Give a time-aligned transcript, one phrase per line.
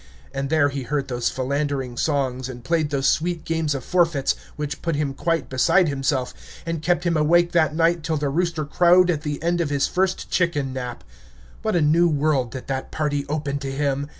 [0.33, 4.81] And there he heard those philandering songs, and played those sweet games of forfeits, which
[4.81, 6.33] put him quite beside himself,
[6.65, 9.85] and kept him awake that night till the rooster crowed at the end of his
[9.87, 11.03] first chicken nap.
[11.61, 14.07] What a new world did that party open to him!